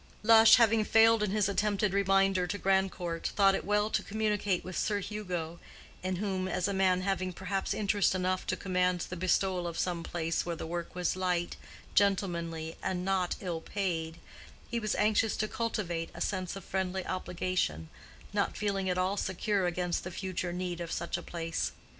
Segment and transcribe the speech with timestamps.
[0.23, 4.75] Lush, having failed in his attempted reminder to Grandcourt, thought it well to communicate with
[4.75, 5.59] Sir Hugo,
[6.01, 10.01] in whom, as a man having perhaps interest enough to command the bestowal of some
[10.01, 11.55] place where the work was light,
[11.93, 14.17] gentlemanly, and not ill paid,
[14.71, 17.87] he was anxious to cultivate a sense of friendly obligation,
[18.33, 21.73] not feeling at all secure against the future need of such a place.